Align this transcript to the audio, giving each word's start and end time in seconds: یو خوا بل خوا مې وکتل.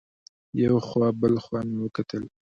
یو 0.63 0.75
خوا 0.87 1.07
بل 1.21 1.33
خوا 1.43 1.59
مې 1.67 1.77
وکتل. 1.83 2.23